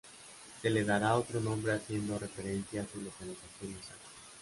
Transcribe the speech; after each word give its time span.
Se 0.63 0.67
le 0.71 0.83
dará 0.83 1.13
otro 1.15 1.39
nombre 1.39 1.73
haciendo 1.73 2.17
referencia 2.17 2.81
a 2.81 2.87
su 2.87 2.99
localización 3.01 3.73
exacta. 3.77 4.09